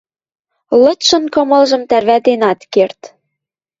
Лыдшын 0.81 1.23
кымылжым 1.33 1.81
тӓрвӓтен 1.89 2.41
ат 2.51 2.61
керд. 2.73 3.01